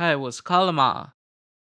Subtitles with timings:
[0.00, 1.14] 嗨，我是卡勒玛，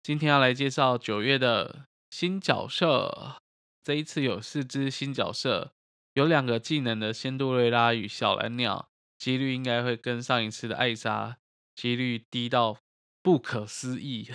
[0.03, 3.37] 今天要来介绍九月的新角色。
[3.81, 5.71] 这一次有四只新角色，
[6.15, 11.37] 有两个技能的仙杜瑞拉与小蓝鸟，几率应该会跟上一次的艾莎
[11.73, 12.79] 几率低到
[13.23, 14.29] 不可思议。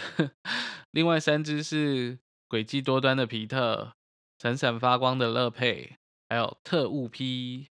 [0.91, 3.93] 另外三只是诡计多端的皮特，
[4.39, 5.98] 闪闪发光的乐佩，
[6.30, 7.69] 还有特务 P。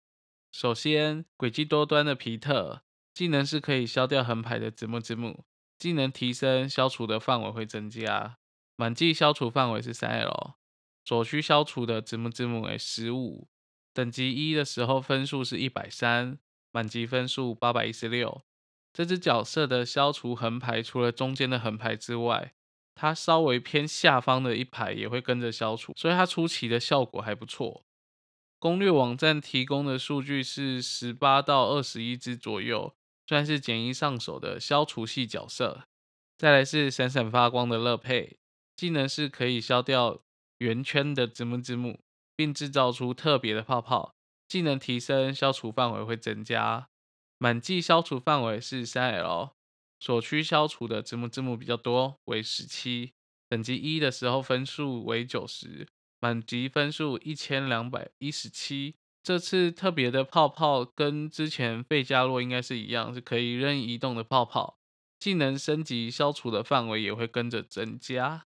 [0.51, 2.81] 首先，诡计多端的皮特
[3.13, 5.45] 技能是可以消掉横排的子木之木。
[5.81, 8.37] 技能提升，消除的范围会增加。
[8.75, 10.53] 满级消除范围是三 L，
[11.03, 13.47] 所需消除的子木之木为十五。
[13.91, 16.37] 等级一的时候分数是一百三，
[16.71, 18.43] 满级分数八百一十六。
[18.93, 22.53] 这只角色的消除横排，除了中间的横排之外，
[22.93, 27.83] 它稍微偏下方的一排也会跟着消除，所以它初期的效果还不错。
[28.59, 32.93] 攻略网站提供的数据是十八到二十一只左右。
[33.31, 35.85] 算是简易上手的消除系角色，
[36.37, 38.37] 再来是闪闪发光的乐佩，
[38.75, 40.21] 技能是可以消掉
[40.57, 42.01] 圆圈的字幕字幕，
[42.35, 44.17] 并制造出特别的泡泡，
[44.49, 46.89] 技能提升，消除范围会增加。
[47.37, 49.55] 满级消除范围是三 L，
[49.97, 53.13] 所需消除的字幕字幕比较多，为十七。
[53.47, 55.87] 等级一的时候分数为九十，
[56.19, 58.95] 满级分数一千两百一十七。
[59.23, 64.79] 这次特别的泡泡跟之前费加洛应该是一样，是可以任意移动的泡泡。
[65.19, 68.45] 技能升级消除的范围也会跟着增加。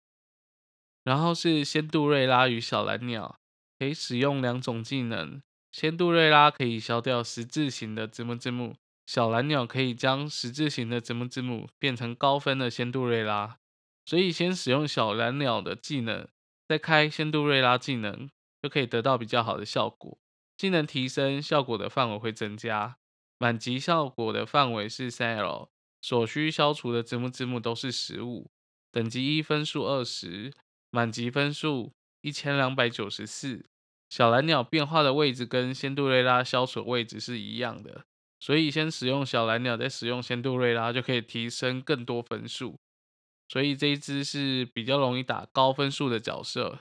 [1.03, 3.39] 然后是仙杜瑞拉与小蓝鸟，
[3.77, 5.43] 可以使用两种技能。
[5.71, 13.59] 仙杜瑞拉可以消掉十字形的字幕字幕，小蓝鸟可以将十字形的字幕字幕变成高分的仙杜瑞拉。
[14.05, 16.27] 所以先使用小蓝鸟的技能，
[16.67, 18.29] 再开仙杜瑞拉技能，
[18.61, 20.17] 就可以得到比较好的效果。
[20.63, 22.95] 技能提升效果的范围会增加，
[23.37, 25.69] 满级效果的范围是三 L，
[26.01, 28.49] 所需消除的字幕字幕都是十五，
[28.89, 30.53] 等级一分数二十，
[30.89, 33.65] 满级分数一千两百九十四。
[34.09, 38.05] 小蓝鸟变化的位置跟仙杜瑞拉消除位置是一样的，
[38.39, 42.79] 所以先使用小蓝鸟，再使用仙杜瑞拉就可以提升更多分数。
[43.49, 46.79] 所以这一只是比较容易打高分数的角色。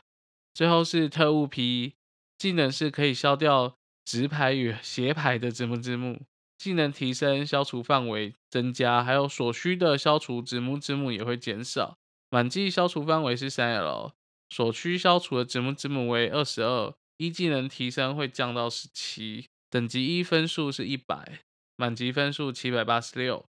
[0.54, 1.94] 最后是特务 P。
[2.42, 6.22] 技能是可以消掉直排与斜排的字幕字幕，
[6.58, 11.98] 技能提升，消除范围增加，还有所需的消除字幕字幕也会减少。
[12.30, 14.14] 满级消除范围是三 L，
[14.48, 21.44] 所需消除的字幕字幕为二十二，一技能提升会降到十七，等级一分数是一百，
[21.76, 23.46] 满级分数七百八十六。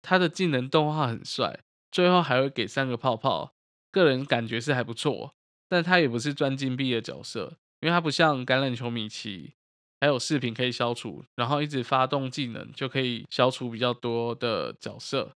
[0.00, 1.60] 他的技能动画很帅，
[1.90, 3.52] 最后还会给三个泡泡，
[3.92, 5.34] 个人感觉是还不错，
[5.68, 7.58] 但他也不是赚金币的角色。
[7.80, 9.54] 因为它不像橄榄球米奇，
[10.00, 15.36] 还有饰品可以消除，然后一直发动技能就可以消除比较多的角色。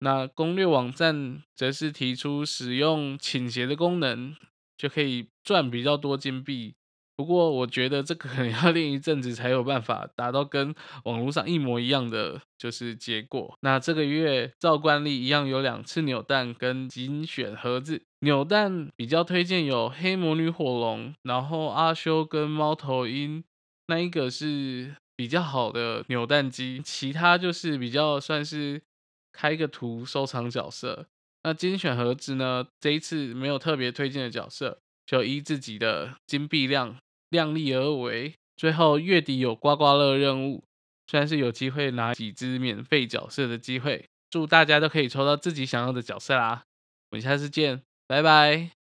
[0.00, 4.36] 那攻略网站则是提出使用倾斜的功能，
[4.76, 6.74] 就可以赚比较多金币。
[7.16, 13.56] 不过我觉得这个可能要练一阵子才有办法达到跟网络上一模一样的就是结果。
[13.62, 18.02] 那这个月照惯例一样有两次扭蛋跟精选盒子。
[18.20, 23.42] 扭蛋比较推荐有黑魔女火龙，然后阿修跟猫头鹰
[23.86, 26.82] 那一个是比较好的扭蛋机。
[26.84, 28.82] 其他就是比较算是
[29.32, 31.06] 开个图收藏角色。
[31.44, 36.98] 那精选盒子呢，这一次没有特别推荐的角色，就依自己的金币量。
[37.28, 40.64] 量力而为，最后月底有刮刮乐任务，
[41.06, 46.64] 虽然是有机会拿几只免费角色的机会，祝大家都可以抽到自己想要的角色啦！
[47.10, 48.85] 我们下次见，拜拜。